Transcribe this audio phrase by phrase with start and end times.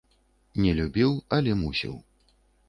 [0.63, 1.93] Не любіў, але мусіў.